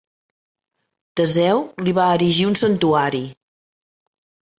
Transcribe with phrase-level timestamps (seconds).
[1.19, 3.21] Teseu li va erigir un santuari.